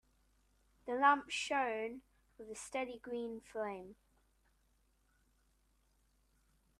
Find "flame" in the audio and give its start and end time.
3.39-3.93